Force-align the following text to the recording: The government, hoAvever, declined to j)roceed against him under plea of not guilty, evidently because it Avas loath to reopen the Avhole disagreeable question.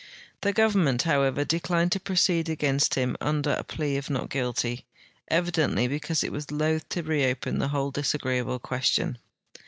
The 0.41 0.51
government, 0.51 1.03
hoAvever, 1.03 1.47
declined 1.47 1.91
to 1.91 1.99
j)roceed 1.99 2.49
against 2.49 2.95
him 2.95 3.15
under 3.21 3.61
plea 3.61 3.97
of 3.97 4.09
not 4.09 4.31
guilty, 4.31 4.87
evidently 5.27 5.87
because 5.87 6.23
it 6.23 6.33
Avas 6.33 6.51
loath 6.51 6.89
to 6.89 7.03
reopen 7.03 7.59
the 7.59 7.67
Avhole 7.67 7.93
disagreeable 7.93 8.57
question. 8.57 9.19